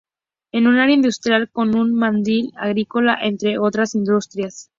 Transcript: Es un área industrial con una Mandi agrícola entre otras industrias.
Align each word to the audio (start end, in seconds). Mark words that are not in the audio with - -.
Es 0.51 0.65
un 0.65 0.79
área 0.79 0.95
industrial 0.95 1.51
con 1.51 1.77
una 1.77 1.93
Mandi 1.93 2.49
agrícola 2.57 3.19
entre 3.21 3.59
otras 3.59 3.93
industrias. 3.93 4.67